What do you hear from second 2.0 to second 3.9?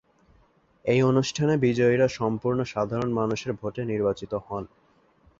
সম্পূর্ণ সাধারণ মানুষের ভোটে